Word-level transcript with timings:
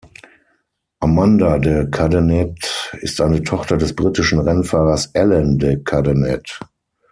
Amanda 0.99 1.59
de 1.59 1.85
Cadenet 1.91 2.91
ist 3.01 3.21
eine 3.21 3.43
Tochter 3.43 3.77
des 3.77 3.95
britischen 3.95 4.39
Rennfahrers 4.39 5.13
Alain 5.13 5.59
de 5.59 5.83
Cadenet. 5.83 6.57